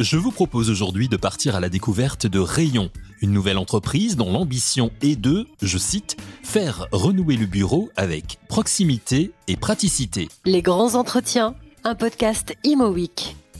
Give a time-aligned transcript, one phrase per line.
[0.00, 2.90] Je vous propose aujourd'hui de partir à la découverte de Rayon,
[3.22, 9.32] une nouvelle entreprise dont l'ambition est de, je cite, faire renouer le bureau avec proximité
[9.46, 10.28] et praticité.
[10.44, 11.54] Les grands entretiens,
[11.84, 12.94] un podcast Imo.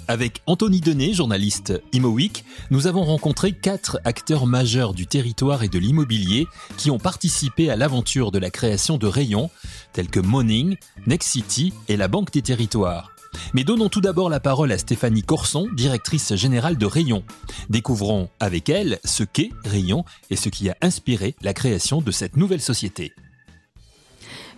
[0.07, 5.79] Avec Anthony Denet, journaliste ImoWeek, nous avons rencontré quatre acteurs majeurs du territoire et de
[5.79, 6.47] l'immobilier
[6.77, 9.51] qui ont participé à l'aventure de la création de rayons
[9.95, 10.77] tels que Morning,
[11.07, 13.13] Next City et la Banque des Territoires.
[13.55, 17.25] Mais donnons tout d'abord la parole à Stéphanie Corson, directrice générale de Rayon.
[17.71, 22.37] Découvrons avec elle ce qu'est Rayon et ce qui a inspiré la création de cette
[22.37, 23.15] nouvelle société.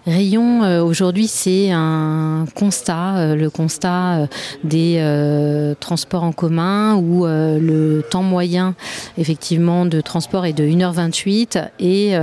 [0.06, 4.26] Rayon, euh, aujourd'hui, c'est un constat, euh, le constat euh,
[4.62, 8.74] des transports en commun où le temps moyen,
[9.18, 12.14] effectivement, de transport est de 1h28 et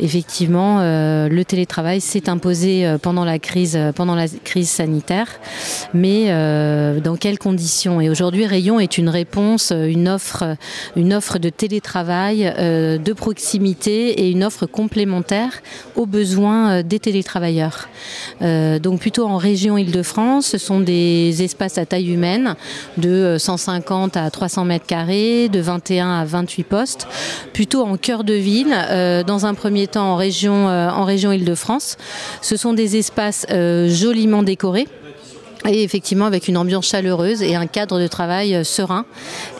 [0.00, 5.28] effectivement, le télétravail s'est imposé pendant la crise, pendant la crise sanitaire.
[5.94, 6.26] Mais
[7.00, 8.00] dans quelles conditions?
[8.00, 10.56] Et aujourd'hui, Rayon est une réponse, une offre,
[10.96, 15.62] une offre de télétravail de proximité et une offre complémentaire
[15.96, 17.88] aux besoins des télétravailleurs télétravailleurs.
[18.40, 22.56] Euh, donc plutôt en région Île-de-France, ce sont des espaces à taille humaine
[22.96, 27.06] de 150 à 300 mètres carrés, de 21 à 28 postes,
[27.52, 31.32] plutôt en cœur de ville, euh, dans un premier temps en région, euh, en région
[31.32, 31.98] Île-de-France.
[32.40, 33.46] Ce sont des espaces
[33.88, 34.88] joliment décorés
[35.68, 39.04] et effectivement avec une ambiance chaleureuse et un cadre de travail euh, serein.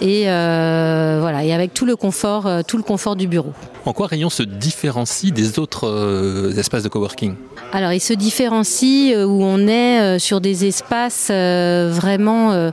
[0.00, 3.52] Et euh, voilà et avec tout le confort euh, tout le confort du bureau.
[3.84, 7.34] En quoi Rayon se différencie des autres espaces de coworking?
[7.72, 12.70] Alors il se différencie où on est sur des espaces vraiment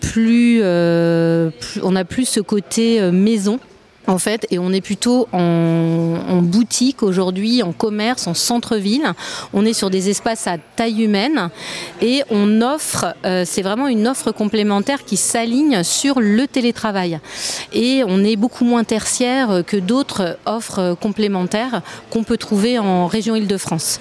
[0.00, 3.58] plus, on a plus ce côté maison
[4.06, 9.12] en fait, et on est plutôt en, boutique aujourd'hui, en commerce, en centre-ville.
[9.52, 11.50] On est sur des espaces à taille humaine
[12.00, 17.20] et on offre, euh, c'est vraiment une offre complémentaire qui s'aligne sur le télétravail.
[17.72, 23.36] Et on est beaucoup moins tertiaire que d'autres offres complémentaires qu'on peut trouver en région
[23.36, 24.00] Île-de-France.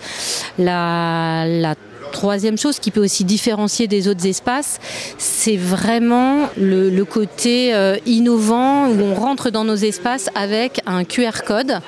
[0.57, 1.75] La, la
[2.11, 4.79] Troisième chose qui peut aussi différencier des autres espaces,
[5.17, 11.43] c'est vraiment le, côté euh, innovant où on rentre dans nos espaces avec un QR
[11.45, 11.79] code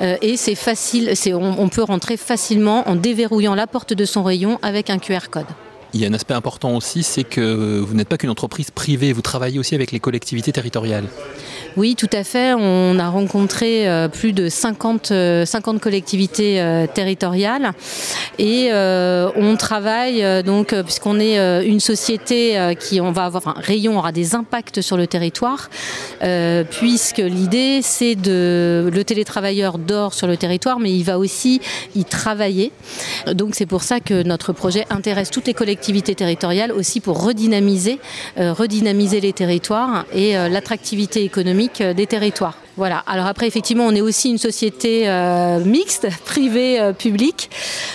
[0.00, 4.58] euh, et c'est facile, on, peut rentrer facilement en déverrouillant la porte de son rayon
[4.62, 5.46] avec un QR code.
[5.92, 9.12] Il y a un aspect important aussi, c'est que vous n'êtes pas qu'une entreprise privée,
[9.12, 11.06] vous travaillez aussi avec les collectivités territoriales.
[11.76, 12.52] Oui, tout à fait.
[12.54, 17.72] On a rencontré euh, plus de 50, 50 euh, collectivités euh, territoriales
[18.38, 24.34] et on travaille donc puisqu'on est une société qui va avoir un rayon aura des
[24.34, 25.68] impacts sur le territoire
[26.70, 31.60] puisque l'idée c'est de le télétravailleur dort sur le territoire mais il va aussi
[31.94, 32.72] y travailler.
[33.32, 38.00] Donc c'est pour ça que notre projet intéresse toutes les collectivités territoriales aussi pour redynamiser
[38.36, 42.56] les territoires et l'attractivité économique euh, des territoires.
[42.80, 43.04] Voilà.
[43.06, 46.94] Alors après, effectivement, on est aussi une société euh, mixte, privée, euh.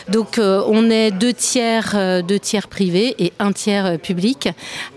[0.10, 4.50] Donc, on est deux tiers, deux tiers privés et un tiers public,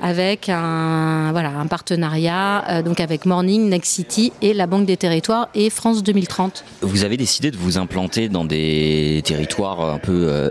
[0.03, 5.49] avec un voilà un partenariat donc avec Morning, Next City et la Banque des Territoires
[5.55, 6.65] et France 2030.
[6.83, 10.51] Vous avez décidé de vous implanter dans des territoires un peu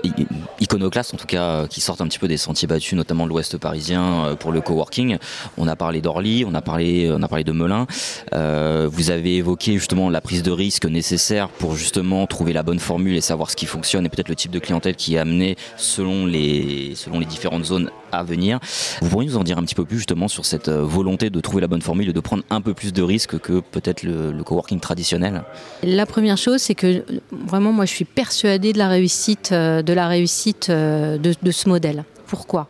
[0.59, 4.35] iconoclastes, en tout cas, qui sortent un petit peu des sentiers battus, notamment l'Ouest parisien
[4.39, 5.17] pour le coworking.
[5.57, 7.85] On a parlé d'Orly, on a parlé, on a parlé de Melun.
[8.33, 12.79] Euh, vous avez évoqué justement la prise de risque nécessaire pour justement trouver la bonne
[12.79, 15.55] formule et savoir ce qui fonctionne et peut-être le type de clientèle qui est amené
[15.75, 18.59] selon les, selon les différentes zones à venir.
[19.01, 21.39] Vous pourriez nous en dire un petit peu plus justement sur cette euh, volonté de
[21.41, 24.43] trouver la bonne formule et de prendre un peu plus de risques que peut-être le,
[24.43, 25.43] coworking traditionnel?
[25.83, 31.33] La première chose, c'est que vraiment moi je suis persuadée de la réussite, euh, de,
[31.41, 32.05] de ce modèle.
[32.27, 32.69] Pourquoi?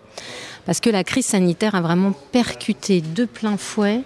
[0.68, 4.02] Parce que la crise sanitaire a vraiment percuté de plein fouet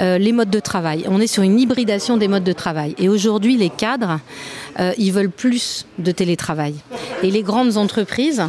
[0.00, 1.04] euh, les modes de travail.
[1.06, 2.94] On est sur une hybridation des modes de travail.
[2.96, 4.18] Et aujourd'hui, les cadres,
[4.80, 6.74] euh, ils veulent plus de télétravail.
[7.22, 8.44] Et les grandes entreprises,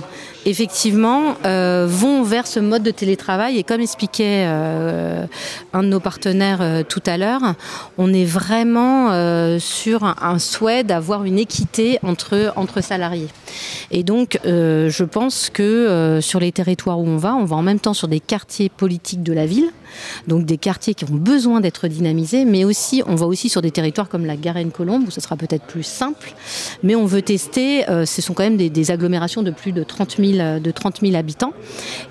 [0.46, 3.58] effectivement, euh, vont vers ce mode de télétravail.
[3.58, 5.26] Et comme expliquait euh,
[5.74, 7.56] un de nos partenaires tout à l'heure,
[7.98, 9.10] on est vraiment
[9.60, 13.28] sur un, souhait d'avoir une équité entre, entre salariés.
[13.92, 17.80] Et donc, je pense que sur les territoires où on va, on va en même
[17.80, 19.72] temps sur des quartiers politiques de la ville,
[20.28, 23.72] donc des quartiers qui ont besoin d'être dynamisés, mais aussi on va aussi sur des
[23.72, 26.19] territoires comme la Garenne-Colombe où ce sera peut-être plus simple,
[26.84, 27.84] mais on veut tester.
[27.88, 31.54] ce sont quand même des, agglomérations de plus de 30 000 de 30 000 habitants,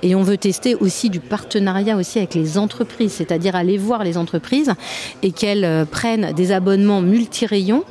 [0.03, 4.17] et on veut tester aussi du partenariat aussi avec les entreprises, c'est-à-dire aller voir les
[4.17, 4.73] entreprises
[5.23, 7.85] et qu'elles prennent des abonnements multi-rayons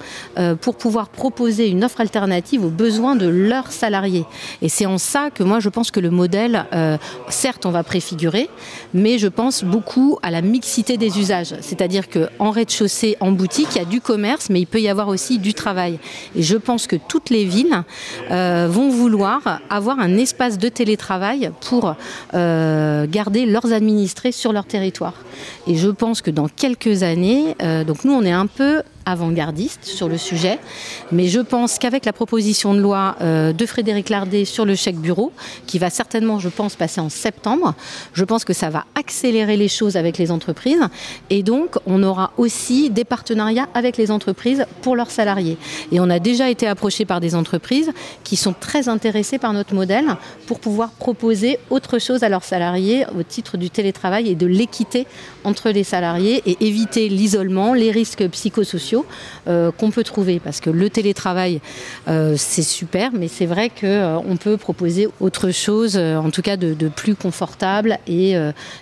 [0.62, 4.26] pour pouvoir proposer une offre alternative aux besoins de leurs salariés.
[4.62, 6.98] Et c'est en ça que moi je pense que le modèle, euh,
[7.30, 8.50] certes on va préfigurer,
[8.94, 11.56] mais je pense beaucoup à la mixité des usages.
[11.62, 15.08] C'est-à-dire qu'en rez-de-chaussée, en boutique, il y a du commerce, mais il peut y avoir
[15.08, 16.00] aussi du travail.
[16.36, 17.84] Et je pense que toutes les villes
[18.32, 21.96] euh, vont vouloir avoir un espace de télétravail pour
[22.34, 25.14] euh, garder leurs administrés sur leur territoire.
[25.68, 27.56] Et je pense que dans quelques années,
[27.86, 30.60] donc nous on est un peu avant-gardiste sur le sujet.
[31.12, 34.98] Mais je pense qu'avec la proposition de loi euh, de Frédéric Lardet sur le chèque
[34.98, 35.32] bureau,
[35.66, 37.74] qui va certainement, je pense, passer en septembre,
[38.14, 40.82] je pense que ça va accélérer les choses avec les entreprises.
[41.30, 45.58] Et donc, on aura aussi des partenariats avec les entreprises pour leurs salariés.
[45.94, 47.92] Et on a déjà été approché par des entreprises
[48.26, 50.18] qui sont très intéressées par notre modèle
[50.48, 55.08] pour pouvoir proposer autre chose à leurs salariés au titre du télétravail et de l'équité
[55.46, 58.97] entre les salariés et éviter l'isolement, les risques psychosociaux
[59.48, 60.40] euh, qu'on peut trouver.
[60.40, 61.62] Parce que le télétravail,
[62.08, 66.58] euh, c'est super, mais c'est vrai qu'on euh, peut proposer autre chose, en tout cas
[66.58, 68.36] de, plus confortable et,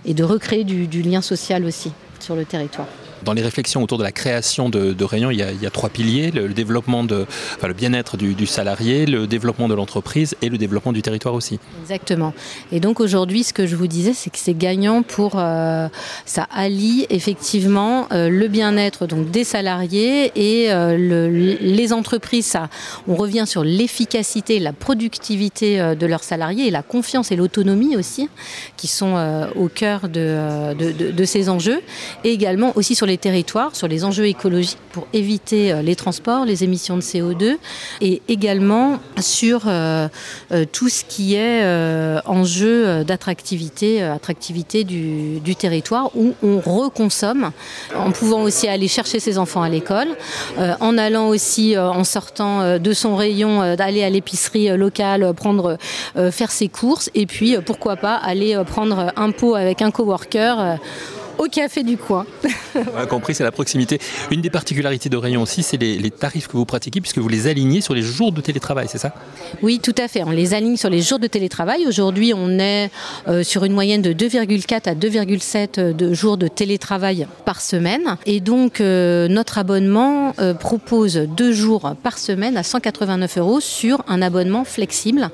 [0.05, 2.87] de recréer du lien social aussi sur le territoire
[3.25, 6.47] dans les réflexions autour de la création de, rayons, il y, a, trois piliers le,
[6.49, 7.25] développement de,
[7.61, 11.59] le bien-être du, salarié, le développement de l'entreprise et le développement du territoire aussi.
[11.81, 12.33] Exactement.
[12.71, 15.87] Et donc aujourd'hui, ce que je vous disais, c'est que c'est gagnant pour euh,
[16.25, 20.95] ça allie effectivement euh, le bien-être donc des salariés et euh,
[21.59, 22.55] les entreprises.
[23.07, 28.29] On revient sur l'efficacité, la productivité de leurs salariés et la confiance et l'autonomie aussi,
[28.77, 29.15] qui sont
[29.55, 31.81] au cœur de, de, de ces enjeux,
[32.23, 36.45] et également aussi sur les territoires, sur les enjeux écologiques pour éviter euh, les transports,
[36.45, 37.57] les émissions de CO2
[38.01, 40.07] et également sur euh,
[40.51, 41.65] euh, tout ce qui est
[42.25, 47.51] enjeu d'attractivité, attractivité du, du, territoire où on reconsomme
[47.95, 50.07] en pouvant aussi aller chercher ses enfants à l'école,
[50.57, 55.77] en allant aussi en sortant de son rayon d'aller à l'épicerie locale, prendre,
[56.31, 60.77] faire ses courses et puis pourquoi pas aller prendre un pot avec un coworker
[61.37, 62.25] au café du coin.
[62.75, 63.99] On a compris, c'est la proximité.
[64.31, 67.47] Une des particularités de Rayon aussi, c'est les, tarifs que vous pratiquez, puisque vous les
[67.47, 69.13] alignez sur les jours de télétravail, c'est ça?
[69.61, 70.23] Oui, tout à fait.
[70.23, 71.85] On les aligne sur les jours de télétravail.
[71.87, 72.89] Aujourd'hui, on est
[73.27, 78.17] euh, sur une moyenne de 2,4 à 2,7 euh, de jours de télétravail par semaine.
[78.25, 84.21] Et donc, euh, notre abonnement propose deux jours par semaine à 189 euros sur un
[84.21, 85.29] abonnement flexible.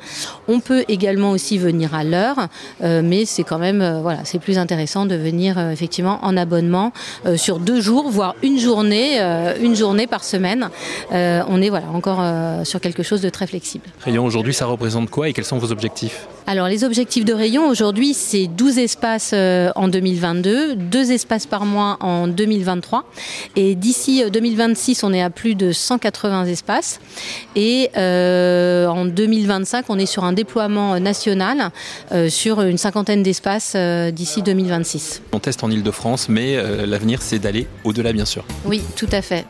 [0.48, 2.48] On peut également aussi venir à l'heure,
[2.82, 6.94] mais c'est quand même, voilà, c'est plus intéressant de venir effectivement en abonnement
[7.26, 10.70] euh, sur deux jours, voire une journée, euh, une journée par semaine.
[11.12, 12.22] Euh, on est voilà encore
[12.66, 13.86] sur quelque chose de très flexible.
[14.04, 16.28] Rayon aujourd'hui, ça représente quoi et quels sont vos objectifs?
[16.48, 21.98] Alors les objectifs de Rayon aujourd'hui c'est 12 espaces en 2022, 2 espaces par mois
[22.00, 23.06] en 2023
[23.56, 27.00] et d'ici 2026 on est à plus de 180 espaces
[27.56, 31.72] et en 2025 on est sur un déploiement national
[32.30, 33.76] sur une cinquantaine d'espaces
[34.14, 35.22] d'ici 2026.
[35.32, 38.44] On teste en de france mais euh, l'avenir c'est d'aller au-delà bien sûr.
[38.66, 39.46] Oui, tout à fait.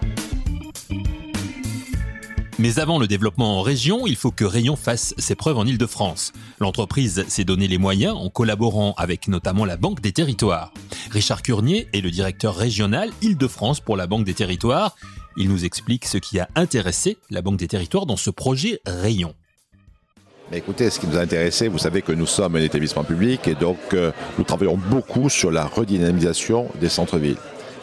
[2.61, 6.31] Mais avant le développement en région, il faut que Rayon fasse ses preuves en Ile-de-France.
[6.59, 10.71] L'entreprise s'est donné les moyens en collaborant avec notamment la Banque des Territoires.
[11.09, 14.95] Richard Curnier est le directeur régional Ile-de-France pour la Banque des Territoires.
[15.37, 19.33] Il nous explique ce qui a intéressé la Banque des Territoires dans ce projet Rayon
[20.53, 23.55] écoutez, ce qui nous a intéressé, vous savez que nous sommes un établissement public et
[23.55, 27.37] donc euh, nous travaillons beaucoup sur la redynamisation des centres-villes.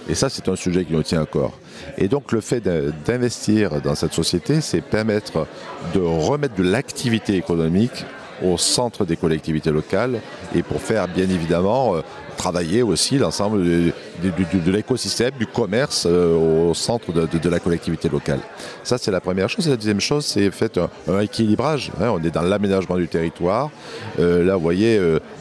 [0.08, 1.58] Et ça, c'est un sujet qui nous tient à corps.
[1.98, 2.60] Et donc le fait
[3.06, 5.46] d'investir dans cette société, c'est permettre
[5.94, 8.04] de remettre de l'activité économique
[8.42, 10.20] au centre des collectivités locales
[10.54, 12.02] et pour faire bien évidemment euh,
[12.36, 18.38] travailler aussi l'ensemble de, l'écosystème, du commerce euh, au centre de, la collectivité locale.
[18.84, 19.66] Ça, c'est la première chose.
[19.66, 21.90] Et la deuxième chose, c'est fait un, équilibrage.
[22.00, 22.10] Hein.
[22.10, 23.70] on est dans l'aménagement du territoire.
[24.20, 25.00] Euh, là, vous voyez,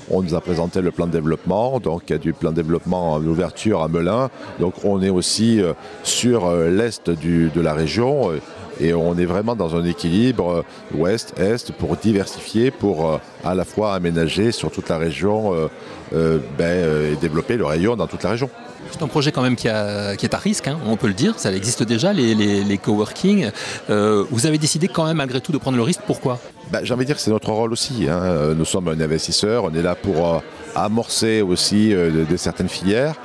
[0.09, 1.79] on nous a présenté le plan de développement.
[1.79, 4.29] Donc, il y a du plan de développement d'ouverture à Melun.
[4.59, 5.61] Donc, on est aussi
[6.03, 8.31] sur l'est de la région
[8.79, 13.65] et on est vraiment dans un équilibre euh, ouest-est pour diversifier, pour euh, à la
[13.65, 15.53] fois aménager sur toute la région
[16.13, 18.49] euh, ben, et développer le rayon dans toute la région.
[18.91, 21.51] C'est un projet quand même qui, est à risque, hein, on peut le dire, ça
[21.51, 23.49] existe déjà, les, les, coworking.
[23.89, 26.39] Euh, vous avez décidé quand même malgré tout de prendre le risque, pourquoi?
[26.71, 28.07] Ben, J'ai envie de dire que c'est notre rôle aussi.
[28.09, 28.53] Hein.
[28.55, 30.39] Nous sommes un investisseur, on est là pour euh,
[30.75, 33.15] amorcer aussi euh, de certaines filières.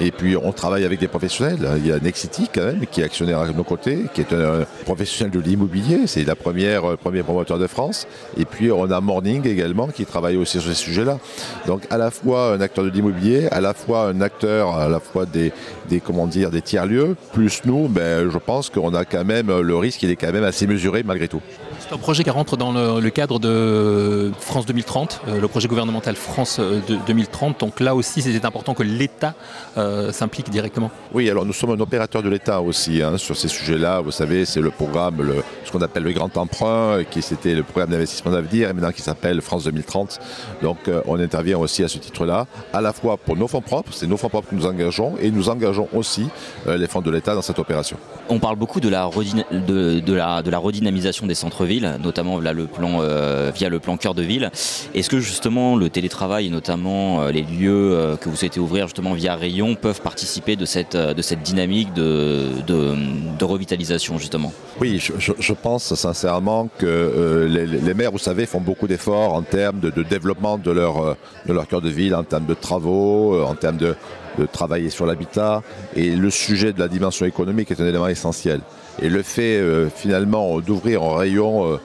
[0.00, 1.68] Et puis on travaille avec des professionnels.
[1.76, 4.64] Il y a Nexity quand même qui est actionnaire à nos côtés, qui est un
[4.84, 6.06] professionnel de l'immobilier.
[6.06, 8.08] C'est la première euh, premier promoteur de France.
[8.36, 11.18] Et puis on a Morning également qui travaille aussi sur ces sujets-là.
[11.66, 14.98] Donc à la fois un acteur de l'immobilier, à la fois un acteur à la
[14.98, 15.52] fois des,
[15.88, 17.16] des comment dire des tiers lieux.
[17.32, 20.44] Plus nous, ben, je pense qu'on a quand même le risque, il est quand même
[20.44, 21.42] assez mesuré malgré tout.
[21.86, 26.16] C'est un projet qui rentre dans le, cadre de France 2030, euh, le projet gouvernemental
[26.16, 26.58] France
[27.06, 27.56] 2030.
[27.56, 29.34] Euh, Donc là aussi, c'était important que l'État
[29.76, 30.90] euh, s'implique directement.
[31.12, 34.00] Oui, alors nous sommes un opérateur de l'État aussi hein, sur ces sujets-là.
[34.00, 37.62] Vous savez, c'est le programme, le, ce qu'on appelle le grand emprunt, qui c'était le
[37.62, 40.20] programme d'investissement d'avenir, et maintenant qui s'appelle France 2030.
[40.62, 44.06] Donc on intervient aussi à ce titre-là, à la fois pour nos fonds propres, c'est
[44.06, 46.28] nos fonds propres que nous engageons, et nous engageons aussi
[46.66, 47.98] les fonds de l'État dans cette opération.
[48.30, 49.10] On parle beaucoup de la,
[49.50, 54.22] de, de la, de la redynamisation des centres-villes notamment euh, via le plan cœur de
[54.22, 54.50] ville.
[54.94, 58.86] Est-ce que justement le télétravail et notamment euh, les lieux euh, que vous souhaitez ouvrir
[58.86, 60.96] justement via Rayon peuvent participer de cette,
[61.42, 64.52] dynamique de, revitalisation justement?
[64.80, 70.02] Oui, je, pense sincèrement que les, maires, vous savez, font beaucoup d'efforts en termes de,
[70.02, 71.16] développement de leur,
[71.46, 73.94] de leur cœur de ville, en termes de travaux, en termes de,
[74.38, 75.62] de travailler sur l'habitat.
[75.94, 78.60] Et le sujet de la dimension économique est un élément essentiel.
[79.02, 81.76] Et le fait euh, finalement d'ouvrir un rayon euh,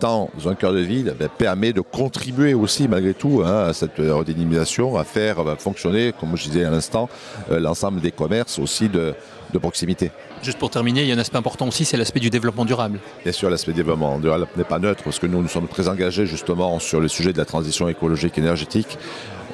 [0.00, 3.98] dans un cœur de ville ben, permet de contribuer aussi malgré tout hein, à cette
[3.98, 7.08] redynamisation, à faire fonctionner, comme je disais à l'instant,
[7.50, 9.14] euh, l'ensemble des commerces aussi de,
[9.52, 10.10] de, proximité.
[10.42, 12.98] Juste pour terminer, il y a un aspect important aussi, c'est l'aspect du développement durable.
[13.22, 16.26] Bien sûr, l'aspect développement durable n'est pas neutre, parce que nous, nous sommes très engagés
[16.26, 18.98] justement sur le sujet de la transition écologique et énergétique.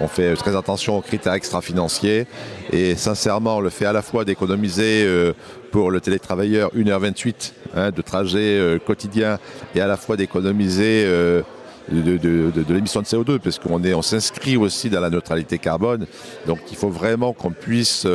[0.01, 2.27] On fait très attention aux critères extra-financiers
[2.73, 5.33] et sincèrement, le fait à la fois d'économiser euh,
[5.71, 9.39] pour le télétravailleur 1h28 hein, de trajet euh, quotidien
[9.75, 11.43] et à la fois d'économiser euh,
[11.91, 16.07] de, l'émission de CO2, parce qu'on on s'inscrit aussi dans la neutralité carbone.
[16.47, 18.07] Donc il faut vraiment qu'on puisse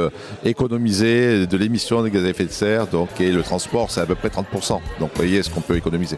[0.43, 2.87] économiser de l'émission de gaz à effet de serre.
[2.87, 4.81] Donc, et le transport, c'est à peu près 30%.
[4.99, 6.17] Donc voyez ce qu'on peut économiser.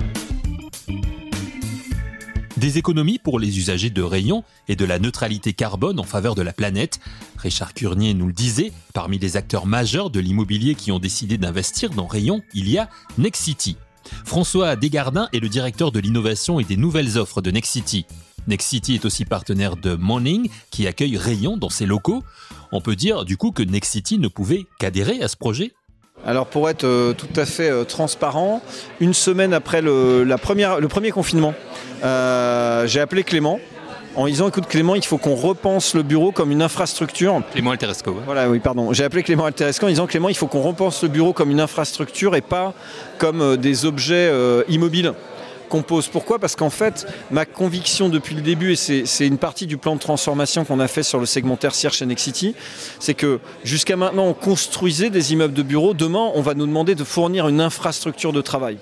[2.63, 6.41] Des économies pour les usagers de rayons et de la neutralité carbone en faveur de
[6.41, 7.01] la planète.
[7.35, 11.89] Richard Curnier nous le disait, parmi les acteurs majeurs de l'immobilier qui ont décidé d'investir
[11.89, 13.75] dans Rayon, il y a Nexity.
[14.23, 18.05] François Desgardins est le directeur de l'innovation et des nouvelles offres de Nexity.
[18.47, 22.23] Nexity est aussi partenaire de Morning qui accueille Rayon dans ses locaux.
[22.71, 25.73] On peut dire du coup que Nexity ne pouvait qu'adhérer à ce projet
[26.25, 28.61] alors pour être euh, tout à fait euh, transparent,
[28.99, 31.53] une semaine après le, la première, le premier confinement,
[32.03, 33.59] euh, j'ai appelé Clément
[34.15, 37.41] en disant écoute Clément, il faut qu'on repense le bureau comme une infrastructure.
[37.51, 38.15] Clément Alteresco.
[38.25, 38.93] Voilà, oui, pardon.
[38.93, 41.59] J'ai appelé Clément Alteresco en disant Clément, il faut qu'on repense le bureau comme une
[41.59, 42.73] infrastructure et pas
[43.17, 44.31] comme des objets
[44.69, 45.13] immobiles
[45.81, 46.39] Pourquoi?
[46.39, 49.99] Parce qu'en fait, ma conviction depuis le début, et c'est une partie du plan de
[49.99, 52.55] transformation qu'on a fait sur le segment tertiaire chez Nexity,
[52.99, 55.93] c'est que jusqu'à maintenant, on construisait des immeubles de bureaux.
[55.93, 58.77] Demain, on va nous demander de fournir une infrastructure de travail.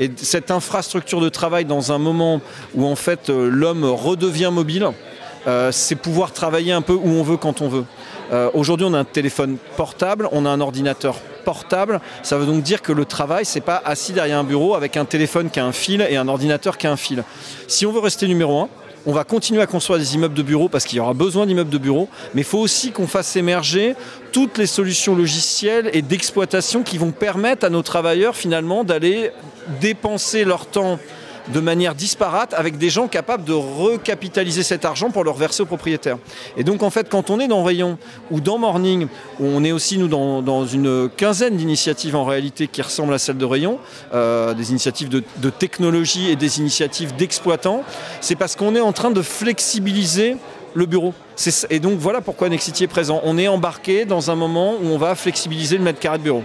[0.00, 2.40] Et cette infrastructure de travail, dans un moment
[2.74, 4.88] où en fait euh, l'homme redevient mobile,
[5.46, 7.84] euh, c'est pouvoir travailler un peu où on veut quand on veut.
[8.32, 12.00] Euh, aujourd'hui, on a un téléphone portable, on a un ordinateur portable.
[12.22, 15.04] Ça veut donc dire que le travail, c'est pas assis derrière un bureau avec un
[15.04, 17.22] téléphone qui a un fil et un ordinateur qui a un fil.
[17.68, 18.68] Si on veut rester numéro un,
[19.06, 21.70] on va continuer à construire des immeubles de bureaux parce qu'il y aura besoin d'immeubles
[21.70, 23.94] de bureaux, mais il faut aussi qu'on fasse émerger
[24.32, 29.30] toutes les solutions logicielles et d'exploitation qui vont permettre à nos travailleurs finalement d'aller
[29.80, 30.98] dépenser leur temps
[31.52, 35.66] de manière disparate avec des gens capables de recapitaliser cet argent pour le reverser aux
[35.66, 36.18] propriétaires.
[36.56, 37.98] Et donc en fait, quand on est dans Rayon
[38.30, 39.08] ou dans Morning,
[39.40, 43.44] on est aussi nous dans, une quinzaine d'initiatives en réalité qui ressemblent à celles de
[43.44, 43.78] Rayon,
[44.14, 47.82] euh, des initiatives de, de technologie et des initiatives d'exploitants,
[48.20, 50.36] c'est parce qu'on est en train de flexibiliser
[50.74, 51.14] le bureau.
[51.70, 53.20] Et donc voilà pourquoi Nexity est présent.
[53.24, 56.42] On est embarqué dans un moment où on va flexibiliser le mètre carré de bureau.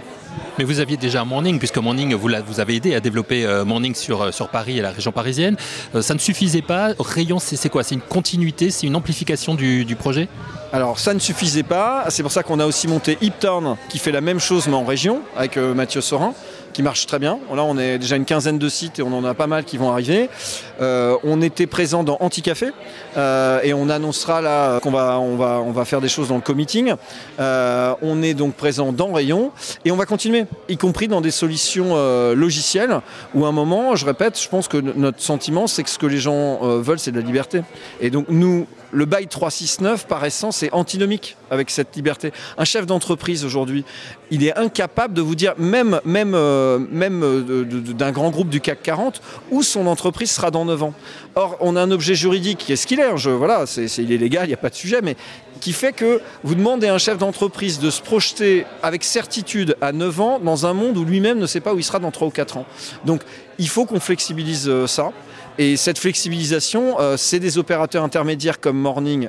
[0.58, 3.94] Mais vous aviez déjà Morning, puisque Morning, vous, vous avez aidé à développer euh, Morning
[3.94, 5.56] sur, euh, sur Paris et la région parisienne.
[5.94, 6.92] Euh, ça ne suffisait pas.
[6.98, 7.82] Rayon, c'est quoi?
[7.82, 8.70] C'est une continuité?
[8.70, 10.28] C'est une amplification du, projet?
[10.72, 14.12] Alors ça ne suffisait pas, c'est pour ça qu'on a aussi monté Hipturn qui fait
[14.12, 16.32] la même chose mais en région avec Mathieu Sorin
[16.72, 17.38] qui marche très bien.
[17.54, 19.76] Là, on est déjà une quinzaine de sites et on en a pas mal qui
[19.76, 20.28] vont arriver.
[20.80, 22.70] Euh, on était présent dans Anticafé
[23.16, 26.36] euh, et on annoncera là qu'on va, on va, on va faire des choses dans
[26.36, 26.94] le committing.
[27.38, 29.52] Euh, on est donc présent dans Rayon
[29.84, 31.96] et on va continuer, y compris dans des solutions
[32.34, 33.00] logicielles
[33.34, 36.06] où à un moment, je répète, je pense que notre sentiment, c'est que ce que
[36.06, 37.62] les gens veulent, c'est de la liberté.
[38.00, 42.32] Et donc nous, le bail 369, par essence, est antinomique avec cette liberté.
[42.58, 43.84] Un chef d'entreprise aujourd'hui,
[44.30, 48.60] il est incapable de vous dire, même, même, euh, même euh, d'un grand groupe du
[48.60, 50.94] CAC 40, où son entreprise sera dans 9 ans.
[51.34, 53.10] Or, on a un objet juridique qui est ce qu'il est.
[53.66, 55.16] C'est, il est légal, il n'y a pas de sujet, mais
[55.60, 59.92] qui fait que vous demandez à un chef d'entreprise de se projeter avec certitude à
[59.92, 62.28] 9 ans dans un monde où lui-même ne sait pas où il sera dans 3
[62.28, 62.66] ou 4 ans.
[63.04, 63.22] Donc,
[63.58, 65.12] il faut qu'on flexibilise euh, ça.
[65.58, 69.28] Et cette flexibilisation, c'est des opérateurs intermédiaires comme Morning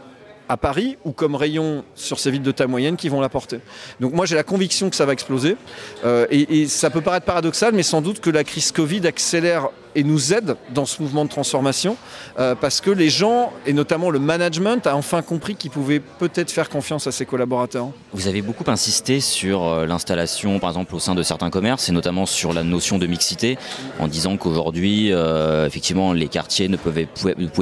[0.52, 3.62] à Paris ou comme rayon sur ces villes de taille moyenne qui vont l'apporter.
[4.02, 5.56] Donc moi j'ai la conviction que ça va exploser
[6.04, 10.04] euh, et, ça peut paraître paradoxal mais sans doute que la crise Covid accélère et
[10.04, 11.98] nous aide dans ce mouvement de transformation
[12.40, 16.52] euh, parce que les gens, et notamment le management, a enfin compris qu'ils pouvaient peut-être
[16.52, 17.90] faire confiance à ses collaborateurs.
[18.14, 21.92] Vous avez beaucoup insisté sur euh, l'installation, par exemple, au sein de certains commerces, et
[21.92, 23.58] notamment sur la notion de mixité,
[24.00, 27.08] en disant qu'aujourd'hui, euh, effectivement, les quartiers ne pouvaient,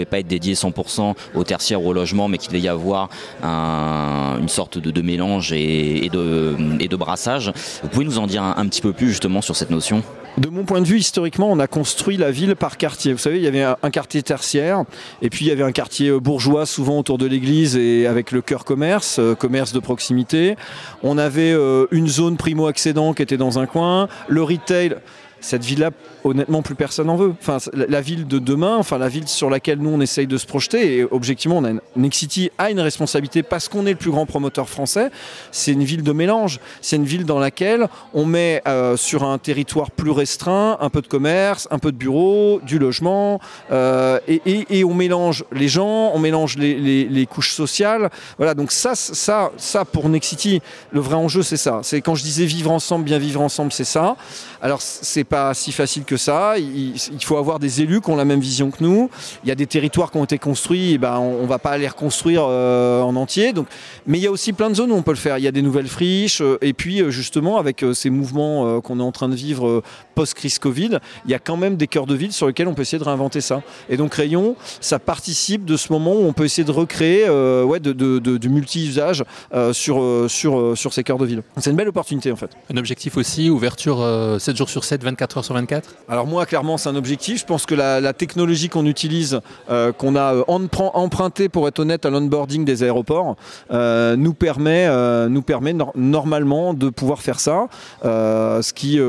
[0.06, 3.10] pas être dédiés 100% au tertiaire ou au logement, mais qu'il devait y avoir
[3.44, 7.52] un, une sorte de, mélange et, de, brassage.
[7.82, 10.04] Vous pouvez nous en dire un petit peu plus justement sur cette notion?
[10.38, 13.12] De mon point de vue, historiquement, on a construit la ville par quartier.
[13.14, 14.84] Vous savez, il y avait un quartier tertiaire,
[15.22, 18.42] et puis il y avait un quartier bourgeois, souvent autour de l'église et avec le
[18.42, 20.56] cœur commerce, euh, commerce de proximité.
[21.04, 24.96] On avait euh, une zone primo-accédant qui était dans un coin, le retail
[25.42, 25.92] cette ville-là,
[26.24, 27.34] honnêtement, plus personne n'en veut.
[27.40, 30.46] Enfin, la ville de demain, enfin la ville sur laquelle nous on essaye de se
[30.46, 34.26] projeter, et objectivement, on a Nexity a une responsabilité parce qu'on est le plus grand
[34.26, 35.12] promoteur français.
[35.52, 36.60] C'est une ville de mélange.
[36.82, 41.02] C'est une ville dans laquelle on met euh, sur un territoire plus restreint un peu
[41.02, 43.40] de commerce, un peu de bureaux, du logement,
[43.72, 48.10] euh, et, on mélange les gens, on mélange les, les, les, couches sociales.
[48.38, 48.54] Voilà.
[48.54, 51.82] Donc ça, ça, ça pour Nexity, le vrai enjeu, c'est ça.
[51.84, 54.16] C'est quand je disais vivre ensemble, bien vivre ensemble, c'est ça.
[54.62, 56.58] Alors c'est pas si facile que ça.
[56.58, 59.10] Il, faut avoir des élus qui ont la même vision que nous.
[59.44, 61.78] Il y a des territoires qui ont été construits, et ben on, on va pas
[61.78, 63.54] les reconstruire euh, en entier.
[63.54, 63.68] Donc,
[64.08, 65.38] mais il y a aussi plein de zones où on peut le faire.
[65.38, 69.00] Il y a des nouvelles friches, euh, et puis euh, justement avec ces mouvements qu'on
[69.00, 69.84] est en train de vivre
[70.16, 72.82] post-crise Covid, il y a quand même des cœurs de ville sur lesquels on peut
[72.82, 73.62] essayer de réinventer ça.
[73.90, 77.80] Et donc Rayon, ça participe de ce moment où on peut essayer de recréer ouais,
[77.80, 79.24] de, du multi-usage
[79.72, 81.44] sur, sur, sur ces cœurs de ville.
[81.58, 82.52] C'est une belle opportunité en fait.
[82.74, 84.06] Un objectif aussi, ouverture
[84.40, 87.40] 7 jours sur 7, 24 heures sur 24 Alors moi, clairement, c'est un objectif.
[87.40, 92.10] Je pense que la, technologie qu'on utilise, euh, qu'on a emprunté, pour être honnête, à
[92.10, 93.36] l'onboarding des aéroports,
[93.72, 97.68] euh, nous permet, euh, nous permet no normalement de pouvoir faire ça.
[98.04, 99.00] ce qui,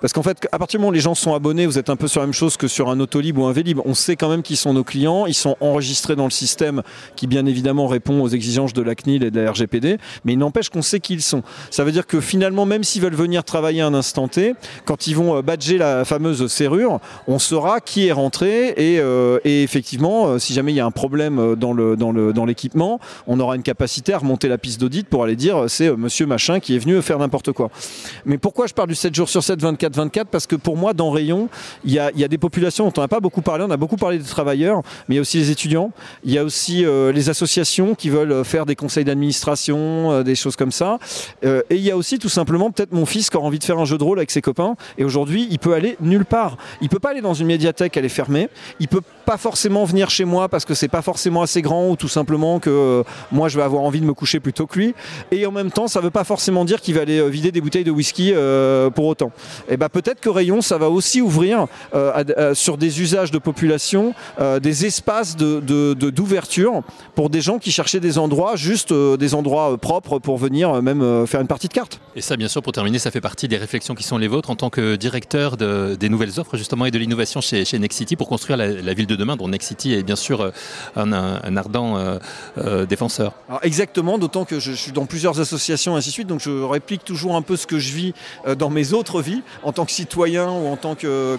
[0.00, 1.96] parce qu'en fait, à partir du moment où les gens sont abonnés, vous êtes un
[1.96, 3.80] peu sur la même chose que sur un Autolib ou un Vélib.
[3.84, 5.26] On sait quand même qui sont nos clients.
[5.26, 6.82] Ils sont enregistrés dans le système
[7.16, 9.98] qui, bien évidemment, répond aux exigences de la CNIL et de la RGPD.
[10.24, 11.42] Mais il n'empêche qu'on sait qui ils sont.
[11.70, 15.14] Ça veut dire que finalement, même s'ils veulent venir travailler un instant T, quand ils
[15.18, 20.72] vont badger la fameuse serrure, on saura qui est rentré et, euh, effectivement, si jamais
[20.72, 24.12] il y a un problème dans le dans le dans l'équipement, on aura une capacité
[24.12, 27.18] à remonter la piste d'audit pour aller dire c'est monsieur machin qui est venu faire
[27.18, 27.70] n'importe quoi.
[28.24, 30.92] Mais pourquoi je parle du 7 jours sur 7 24 24 parce que pour moi
[30.92, 31.48] dans Rayon,
[31.84, 33.76] il y a, y a des populations dont on n'a pas beaucoup parlé, on a
[33.76, 35.90] beaucoup parlé des travailleurs, mais il y a aussi les étudiants,
[36.24, 40.34] il y a aussi euh, les associations qui veulent faire des conseils d'administration, euh, des
[40.34, 40.98] choses comme ça.
[41.42, 43.78] et il y a aussi tout simplement peut-être mon fils qui a envie de faire
[43.78, 46.56] un jeu de rôle avec ses copains et aujourd'hui, il peut aller nulle part.
[46.80, 48.48] Il peut pas aller dans une médiathèque, elle est fermée.
[48.78, 51.96] Il peut pas forcément venir chez moi parce que c'est pas forcément assez grand ou
[51.96, 54.94] tout simplement que euh, moi je vais avoir envie de me coucher plutôt que lui.
[55.30, 57.60] Et en même temps, ça veut pas forcément dire qu'il va aller euh, vider des
[57.60, 59.32] bouteilles de whisky euh, pour autant.
[59.68, 61.66] Et ben peut-être que Rayon, ça va aussi ouvrir
[62.54, 64.14] sur des usages de population
[64.62, 66.82] des espaces d'ouverture de, de,
[67.14, 71.40] pour des gens qui cherchaient des endroits, juste des endroits propres pour venir même faire
[71.40, 72.00] une partie de cartes.
[72.14, 74.50] Et ça, bien sûr, pour terminer, ça fait partie des réflexions qui sont les vôtres
[74.50, 78.16] en tant que directeur de, des nouvelles offres justement et de l'innovation chez, chez Nexity
[78.16, 80.52] pour construire la, ville de demain dont Nexity est bien sûr
[80.96, 82.18] un, un, ardent euh,
[82.58, 83.32] euh, défenseur.
[83.62, 87.04] Exactement, d'autant que je, suis dans plusieurs associations et ainsi de suite, donc je réplique
[87.04, 88.14] toujours un peu ce que je vis
[88.46, 91.38] euh, dans mes autres vies en tant que citoyen ou en tant que,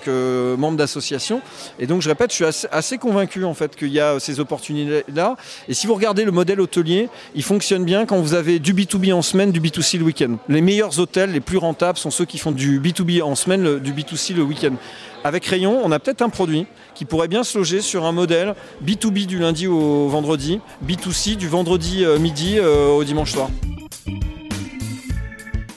[0.58, 1.42] membre d'association.
[1.80, 4.40] Et donc je répète, je suis assez, assez convaincu en fait qu'il y a ces
[4.40, 5.36] opportunités là.
[5.68, 9.14] Et si vous regardez le modèle hôtelier, il fonctionne bien quand vous avez du B2B
[9.14, 10.38] en semaine, du B2C le week-end.
[10.48, 13.94] Les meilleurs hôtels, les plus rentables sont ceux qui font du B2B en semaine, du
[13.94, 14.76] B2C le week-end.
[15.24, 18.56] Avec Rayon, on a peut-être un produit qui pourrait bien se loger sur un modèle
[18.86, 23.50] B2B du lundi au vendredi, B2C du vendredi euh, midi euh, au dimanche soir.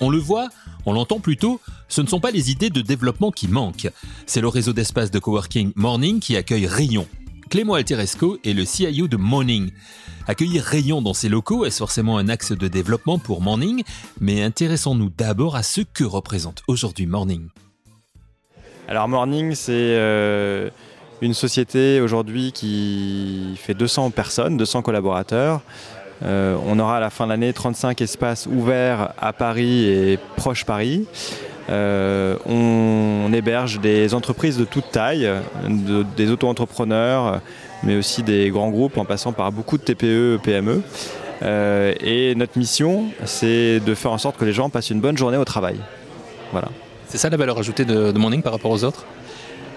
[0.01, 0.49] On le voit,
[0.87, 3.89] on l'entend plutôt, ce ne sont pas les idées de développement qui manquent.
[4.27, 7.07] C'est le réseau d'espace de coworking Morning qui accueille Rayon.
[7.53, 9.73] Clément Alteresco est le CIO de Morning.
[10.27, 13.83] Accueillir Rayon dans ses locaux est forcément un axe de développement pour Morning,
[14.23, 17.49] mais intéressons-nous d'abord à ce que représente aujourd'hui Morning.
[18.89, 20.71] Alors Morning, c'est euh,
[21.21, 25.61] une société aujourd'hui qui fait 200 personnes, 200 collaborateurs.
[26.23, 30.65] Euh, on aura à la fin de l'année 35 espaces ouverts à Paris et proche
[30.65, 31.07] Paris.
[31.71, 35.27] Euh, on, héberge des entreprises de toute taille,
[36.17, 37.41] des auto-entrepreneurs,
[37.83, 40.83] mais aussi des grands groupes en passant par beaucoup de TPE, PME.
[41.43, 45.19] Euh, et notre mission, c'est de faire en sorte que les gens passent une bonne
[45.19, 45.77] journée au travail.
[46.53, 46.69] Voilà.
[47.09, 49.05] C'est ça la valeur ajoutée de, Morning par rapport aux autres?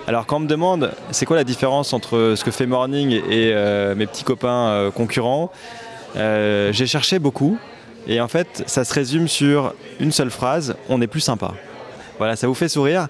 [0.08, 3.52] Alors quand on me demande c'est quoi la différence entre ce que fait Morning et
[3.54, 5.52] euh, mes petits copains euh, concurrents,
[6.15, 7.58] j'ai cherché beaucoup
[8.08, 11.54] et en fait ça se résume sur une seule phrase, on est plus sympa.
[12.17, 13.08] Voilà, ça vous fait sourire,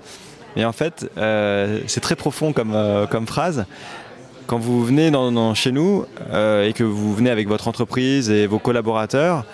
[0.55, 2.75] mais en fait c'est très profond comme,
[3.09, 3.65] comme phrase
[4.47, 5.11] quand vous venez
[5.53, 9.45] chez nous euh, et que vous venez avec votre entreprise et vos collaborateurs,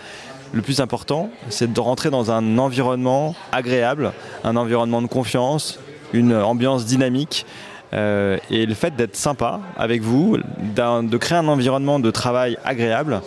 [0.53, 4.11] le plus important, c'est de rentrer dans un environnement agréable,
[4.43, 5.79] un environnement de confiance,
[6.13, 7.45] une ambiance dynamique.
[7.93, 13.21] Euh, et le fait d'être sympa avec vous, de créer un environnement de travail agréable,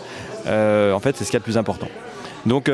[0.47, 1.89] euh, en fait, c'est ce qui est le plus important.
[2.47, 2.71] Donc,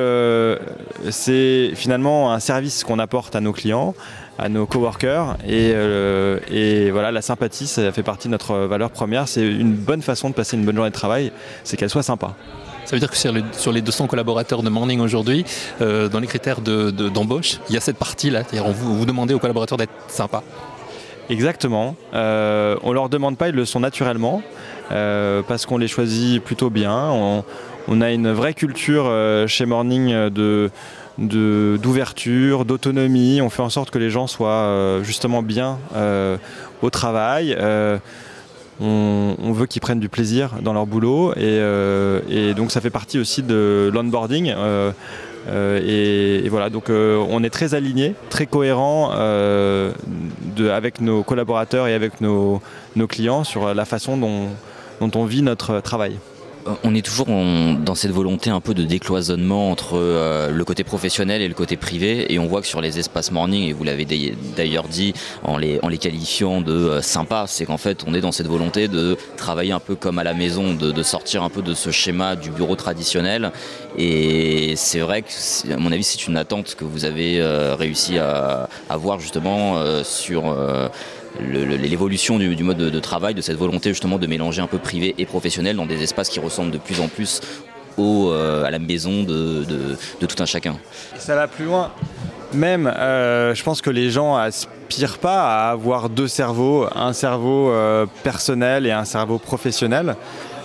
[1.11, 3.95] c'est finalement un service qu'on apporte à nos clients
[4.41, 5.37] à nos coworkers.
[5.47, 9.29] Et, euh, et voilà, la sympathie, ça fait partie de notre valeur première.
[9.29, 11.31] C'est une bonne façon de passer une bonne journée de travail,
[11.63, 12.35] c'est qu'elle soit sympa.
[12.87, 15.45] Ça veut dire que sur, les 200 collaborateurs de Morning aujourd'hui,
[15.81, 18.43] euh, dans les critères d'embauche, il y a cette partie-là.
[18.43, 20.43] C'est-à-dire vous, vous demandez aux collaborateurs d'être sympas.
[21.31, 21.95] Exactement.
[22.13, 24.43] Euh, on leur demande pas, ils le sont naturellement,
[24.91, 27.09] euh, parce qu'on les choisit plutôt bien.
[27.11, 27.45] On,
[27.89, 29.13] on, a une vraie culture
[29.47, 30.71] chez Morning de
[31.21, 33.41] d'ouverture, d'autonomie.
[33.43, 36.37] On fait en sorte que les gens soient euh, justement bien euh,
[36.83, 37.55] au travail.
[37.59, 37.99] Euh,
[38.81, 43.43] on, veut qu'ils prennent du plaisir dans leur boulot et, donc ça fait partie aussi
[43.43, 44.55] de l'onboarding.
[45.47, 52.63] Et, voilà, donc on est très aligné, très cohérent avec nos collaborateurs et avec nos,
[53.07, 56.17] clients sur la façon dont on vit notre travail.
[56.67, 60.85] Euh, on est toujours dans cette volonté un peu de décloisonnement entre euh, le côté
[60.85, 62.33] professionnel et le côté privé.
[62.33, 64.07] Et on voit que sur les espaces morning et vous l'avez
[64.57, 68.47] d'ailleurs dit en les, qualifiant de euh, sympa c'est qu'en fait on est dans cette
[68.47, 71.91] volonté de travailler un peu comme à la maison de, sortir un peu de ce
[71.91, 73.53] schéma du bureau traditionnel.
[73.99, 77.43] Et c'est vrai que à mon avis c'est une attente que vous avez
[77.79, 80.55] réussi à avoir justement sur
[81.39, 85.27] l'évolution du, mode de, travail, de cette volonté justement de mélanger un peu privé et
[85.27, 87.41] professionnel dans des espaces qui ressemblent de plus en plus
[87.97, 89.65] au, euh, à la maison de,
[90.21, 90.77] tout un chacun.
[91.17, 91.93] Ça va plus loin.
[92.53, 97.71] Même, euh, je pense que les gens aspirent pas à avoir deux cerveaux, un cerveau
[97.71, 100.17] euh, personnel et un cerveau professionnel.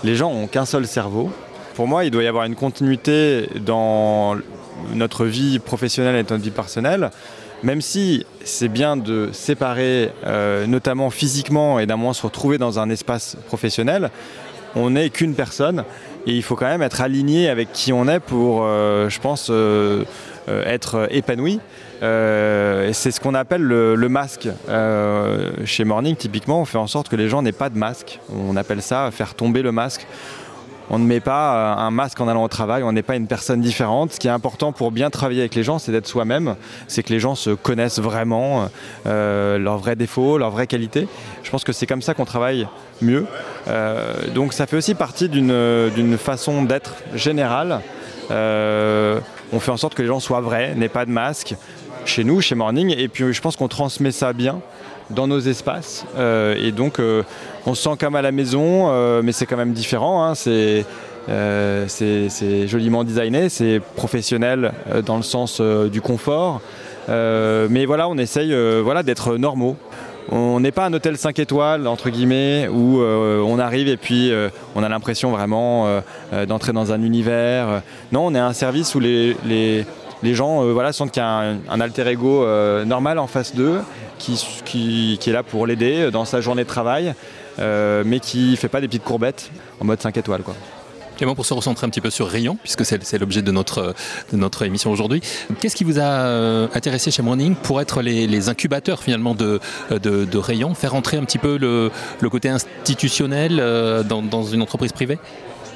[0.03, 1.31] Les gens ont qu'un seul cerveau.
[1.75, 4.35] Pour moi, il doit y avoir une continuité dans
[4.93, 7.11] notre vie professionnelle et notre vie personnelle
[7.65, 12.79] même si c'est bien de séparer, euh, notamment physiquement, et d'un moment se retrouver dans
[12.79, 14.11] un espace professionnel,
[14.75, 15.83] on n'est qu'une personne
[16.27, 19.47] et il faut quand même être aligné avec qui on est pour, euh, je pense,
[19.49, 20.03] euh,
[20.47, 21.59] être épanoui.
[22.01, 24.47] c'est ce qu'on appelle le, le masque.
[25.65, 28.19] chez Morning, typiquement, on fait en sorte que les gens n'aient pas de masque.
[28.31, 30.05] On appelle ça faire tomber le masque
[30.89, 33.27] on ne met pas euh, un masque en allant au travail, on n'est pas une
[33.27, 34.13] personne différente.
[34.13, 36.55] Ce qui est important pour bien travailler avec les gens, c'est d'être soi-même,
[36.87, 38.69] c'est que les gens se connaissent vraiment,
[39.07, 41.07] euh, leurs vrais défauts, leurs vraies qualités.
[41.43, 42.67] Je pense que c'est comme ça qu'on travaille
[43.01, 43.25] mieux.
[43.67, 47.81] Euh, donc ça fait aussi partie d'une façon d'être générale.
[48.29, 51.55] on fait en sorte que les gens soient vrais, n'aient pas de masque
[52.05, 54.61] chez nous, chez Morning, et puis je pense qu'on transmet ça bien
[55.09, 56.05] dans nos espaces.
[56.17, 57.23] Euh, et donc, euh,
[57.65, 60.23] on se sent comme à la maison, euh, mais c'est quand même différent.
[60.25, 60.35] Hein.
[60.35, 60.85] c'est
[62.67, 64.71] joliment designé, c'est professionnel
[65.05, 66.61] dans le sens du confort.
[67.07, 69.75] mais voilà, on essaye voilà, d'être normaux.
[70.31, 74.31] On n'est pas un hôtel 5 étoiles, entre guillemets, où on arrive et puis
[74.75, 76.01] on a l'impression vraiment
[76.47, 77.81] d'entrer dans un univers.
[78.11, 79.85] Non, on est un service où les, les,
[80.23, 82.45] les gens voilà, sentent qu'il y a un, alter ego
[82.85, 83.81] normal en face d'eux
[84.17, 87.13] qui, est là pour l'aider dans sa journée de travail,
[87.59, 90.41] euh, mais qui ne fait pas des petites courbettes en mode 5 étoiles.
[90.41, 90.55] Quoi.
[91.17, 93.95] Clément, pour se recentrer un petit peu sur Rayon, puisque c'est l'objet de notre,
[94.33, 95.21] de notre émission aujourd'hui,
[95.61, 100.37] qu'est-ce qui vous a euh, intéressé chez Morning pour être les, incubateurs finalement de, de,
[100.37, 101.89] Rayon, faire entrer un petit peu le,
[102.29, 105.17] côté institutionnel euh, dans, une entreprise privée?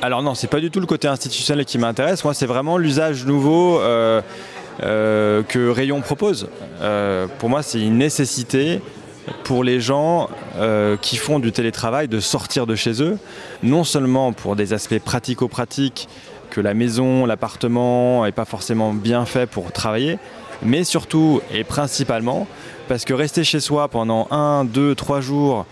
[0.01, 2.23] Alors non, c'est pas du tout le côté institutionnel qui m'intéresse.
[2.23, 3.79] Moi, c'est vraiment l'usage nouveau.
[4.81, 6.47] Euh, que Rayon propose.
[6.81, 8.79] Euh, pour moi, c'est une nécessité
[9.43, 13.17] pour les gens euh, qui font du télétravail de sortir de chez eux,
[13.61, 16.07] non seulement pour des aspects pratico-pratiques,
[16.49, 20.17] que la maison, l'appartement n'est pas forcément bien fait pour travailler,
[20.63, 22.47] mais surtout et principalement
[22.87, 25.65] parce que rester chez soi pendant un, deux, trois jours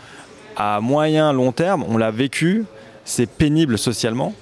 [0.58, 2.66] à moyen, long terme, on l'a vécu,
[3.08, 4.34] c'est pénible socialement.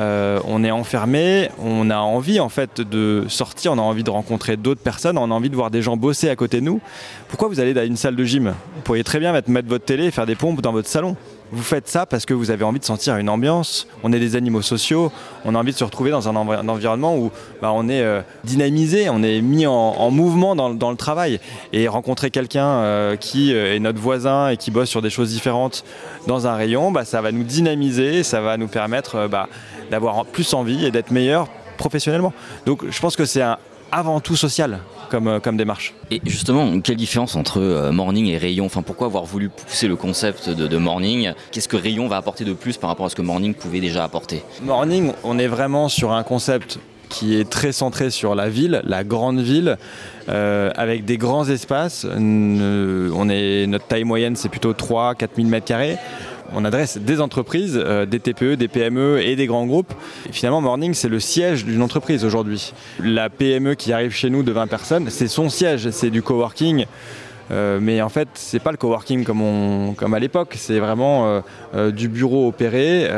[0.00, 4.10] Euh, on est enfermé, on a envie en fait de sortir, on a envie de
[4.10, 6.80] rencontrer d'autres personnes, on a envie de voir des gens bosser à côté de nous.
[7.28, 8.54] Pourquoi vous allez dans une salle de gym?
[8.74, 11.16] Vous pourriez très bien mettre, mettre votre télé et faire des pompes dans votre salon.
[11.54, 13.86] Vous faites ça parce que vous avez envie de sentir une ambiance.
[14.02, 15.12] On est des animaux sociaux.
[15.44, 17.30] On a envie de se retrouver dans un, environnement où
[17.62, 21.38] bah, on est euh, dynamisé, on est mis en, mouvement dans, le travail.
[21.72, 25.84] Et rencontrer quelqu'un euh, qui est notre voisin et qui bosse sur des choses différentes
[26.26, 29.48] dans un rayon, bah, ça va nous dynamiser, ça va nous permettre bah,
[29.92, 32.32] d'avoir plus envie et d'être meilleur professionnellement.
[32.66, 33.42] Donc je pense que c'est
[33.92, 34.80] avant tout social
[35.14, 35.94] comme, euh, comme démarche.
[36.10, 38.66] Et justement, quelle différence entre euh, Morning et Rayon?
[38.66, 41.32] Enfin, pourquoi avoir voulu pousser le concept de, Morning?
[41.52, 44.02] Qu'est-ce que Rayon va apporter de plus par rapport à ce que Morning pouvait déjà
[44.02, 44.42] apporter?
[44.64, 49.04] Morning, on est vraiment sur un concept qui est très centré sur la ville, la
[49.04, 49.76] grande ville,
[50.28, 52.04] euh, avec des grands espaces.
[52.12, 55.96] On est, notre taille moyenne, c'est plutôt 3-4 000 mètres carrés
[56.52, 59.92] on adresse des entreprises, euh, des TPE, des PME et des grands groupes.
[60.30, 62.72] finalement, Morning, c'est le siège d'une entreprise aujourd'hui.
[63.00, 66.86] La PME qui arrive chez nous de 20 personnes, c'est son siège, c'est du coworking.
[67.50, 71.42] Euh, mais en fait, c'est pas le coworking comme, à l'époque, c'est vraiment
[71.74, 73.08] euh, du bureau opéré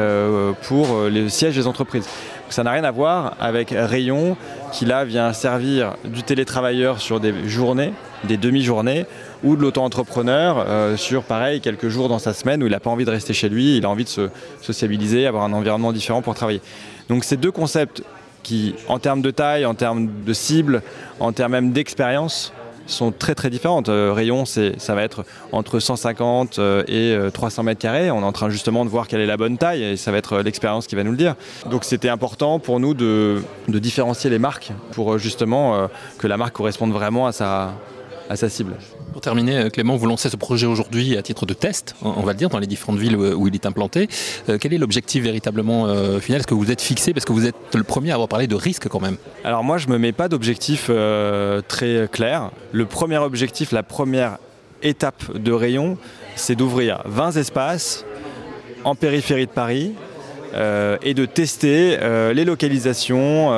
[0.62, 2.08] pour les sièges des entreprises.
[2.48, 4.36] Ça n'a rien à voir avec Rayon
[4.72, 7.92] qui là vient servir du télétravailleur sur des journées,
[8.24, 9.06] des demi-journées,
[9.42, 12.90] ou de l'auto-entrepreneur euh, sur pareil quelques jours dans sa semaine où il n'a pas
[12.90, 14.28] envie de rester chez lui, il a envie de se
[14.62, 16.60] sociabiliser, avoir un environnement différent pour travailler.
[17.08, 18.02] Donc ces deux concepts
[18.42, 20.82] qui, en termes de taille, en termes de cible,
[21.18, 22.52] en termes même d'expérience,
[22.86, 23.88] sont très très différentes.
[23.88, 28.10] Euh, rayon, ça va être entre 150 euh, et 300 mètres carrés.
[28.10, 30.18] On est en train justement de voir quelle est la bonne taille et ça va
[30.18, 31.34] être l'expérience qui va nous le dire.
[31.70, 36.54] Donc c'était important pour nous de, de, différencier les marques pour justement que la marque
[36.54, 37.72] corresponde vraiment à sa,
[38.28, 38.74] à sa cible.
[39.12, 42.32] Pour terminer, euh, Clément, vous lancez ce projet aujourd'hui à titre de test, on va
[42.32, 44.08] le dire, dans les différentes villes où il est implanté.
[44.48, 46.40] Euh, quel est l'objectif véritablement euh, final?
[46.40, 47.12] Est-ce que vous êtes fixé?
[47.12, 49.16] Parce que vous êtes le premier à avoir parlé de risque quand même.
[49.44, 50.90] Alors moi, je ne me mets pas d'objectif
[51.68, 52.50] très clair.
[52.72, 54.38] Le premier objectif, la première
[54.82, 55.96] étape de rayon,
[56.34, 58.04] c'est d'ouvrir 20 espaces
[58.84, 59.92] en périphérie de Paris
[61.02, 61.98] et de tester
[62.34, 63.50] les localisations,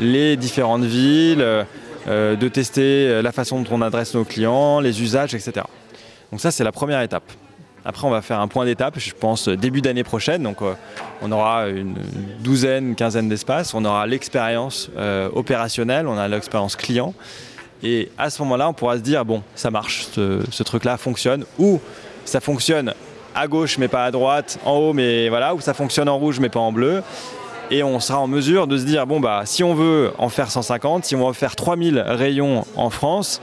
[0.00, 1.64] les différentes villes, euh,
[2.08, 5.66] de tester euh, la façon dont on adresse nos clients, les usages, etc.
[6.30, 7.24] Donc ça, c'est la première étape.
[7.84, 10.42] Après, on va faire un point d'étape, je pense, début d'année prochaine.
[10.42, 10.74] Donc, euh,
[11.22, 11.96] on aura une
[12.40, 13.72] douzaine, une quinzaine d'espaces.
[13.74, 14.90] On aura l'expérience
[15.32, 17.14] opérationnelle, on a l'expérience client.
[17.82, 21.44] Et à ce moment-là, on pourra se dire, bon, ça marche, ce, ce truc-là fonctionne.
[21.58, 21.80] Ou
[22.24, 22.92] ça fonctionne
[23.34, 25.54] à gauche, mais pas à droite, en haut, mais voilà.
[25.54, 27.02] Ou ça fonctionne en rouge, mais pas en bleu
[27.70, 30.50] et on sera en mesure de se dire bon bah si on veut en faire
[30.50, 33.40] 150, si on veut faire 3000 rayons en France,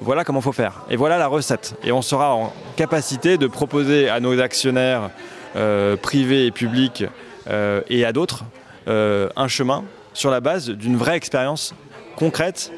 [0.00, 0.82] voilà comment faut faire.
[0.90, 1.74] Et voilà la recette.
[1.84, 5.10] Et on sera en capacité de proposer à nos actionnaires
[5.54, 7.04] euh, privés et publics
[7.48, 8.44] euh, et à d'autres
[8.88, 11.74] euh, un chemin sur la base d'une vraie expérience
[12.16, 12.70] concrète,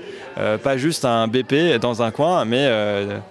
[0.63, 2.71] pas juste un BP dans un coin, mais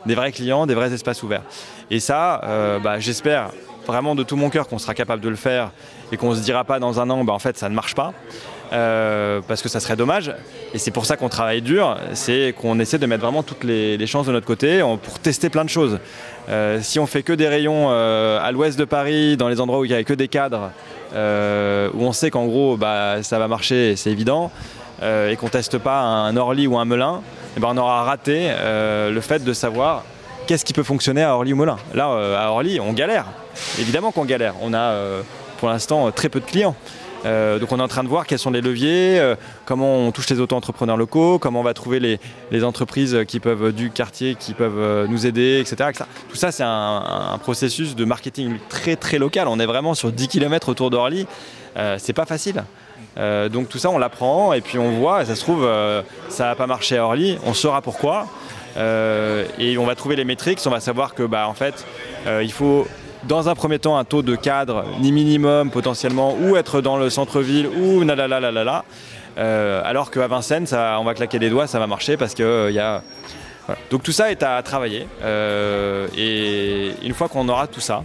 [0.05, 1.43] des vrais clients, des vrais espaces ouverts.
[1.89, 3.51] Et ça, bah, j'espère
[3.85, 5.71] vraiment de tout mon cœur qu'on sera capable de le faire
[6.11, 8.13] et qu'on se dira pas dans un an, bah, en fait, ça ne marche pas.
[8.73, 10.33] Euh, parce que ça serait dommage.
[10.73, 14.07] Et c'est pour ça qu'on travaille dur, c'est qu'on essaie de mettre vraiment toutes les,
[14.07, 15.99] chances de notre côté pour tester plein de choses.
[16.49, 19.79] Euh, si on fait que des rayons euh, à l'ouest de Paris, dans les endroits
[19.79, 20.71] où il n'y a que des cadres,
[21.13, 24.49] où on sait qu'en gros bah, ça va marcher, c'est évident,
[25.03, 27.21] et qu'on teste pas un Orly ou un Melun,
[27.55, 30.03] eh ben on aura raté le fait de savoir
[30.47, 31.77] qu'est-ce qui peut fonctionner à Orly ou Melun.
[31.93, 32.05] Là,
[32.39, 33.25] à Orly, on galère.
[33.79, 34.55] Évidemment qu'on galère.
[34.61, 34.95] On a
[35.59, 36.75] pour l'instant très peu de clients.
[37.25, 39.35] Euh, donc on est en train de voir quels sont les leviers, euh,
[39.65, 43.89] comment on touche les auto-entrepreneurs locaux, comment on va trouver les, entreprises qui peuvent du
[43.89, 45.91] quartier, qui peuvent euh, nous aider, etc.,
[46.29, 49.47] Tout ça, c'est un, processus de marketing très très local.
[49.47, 51.27] On est vraiment sur 10 km autour d'Orly.
[51.97, 52.63] c'est pas facile.
[53.17, 55.25] donc tout ça, on l'apprend et puis on voit.
[55.25, 55.67] ça se trouve,
[56.29, 57.37] ça n'a pas marché à Orly.
[57.45, 58.27] On saura pourquoi.
[58.77, 60.59] et on va trouver les métriques.
[60.65, 61.85] On va savoir que, bah, en fait,
[62.41, 62.87] il faut
[63.27, 67.09] dans un premier temps un taux de cadre ni minimum potentiellement ou être dans le
[67.09, 68.83] centre-ville ou la
[69.37, 72.71] euh, alors qu'à Vincennes on va claquer des doigts ça va marcher parce que euh,
[72.71, 73.01] il y a
[73.89, 78.03] donc tout ça est à travailler euh, et une fois qu'on aura tout ça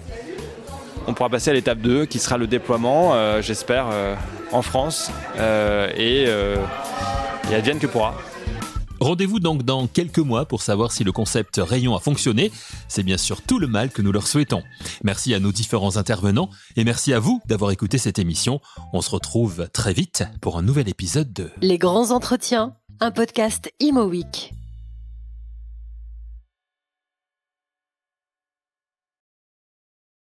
[1.06, 3.86] on pourra passer à l'étape 2 qui sera le déploiement j'espère
[4.52, 5.10] en France
[5.96, 8.14] et, et advienne que pourra
[9.00, 12.50] Rendez-vous donc dans quelques mois pour savoir si le concept rayon a fonctionné.
[12.88, 14.62] C'est bien sûr tout le mal que nous leur souhaitons.
[15.04, 18.60] Merci à nos différents intervenants et merci à vous d'avoir écouté cette émission.
[18.92, 23.72] On se retrouve très vite pour un nouvel épisode de Les grands entretiens, un podcast
[23.80, 24.57] Imo Week.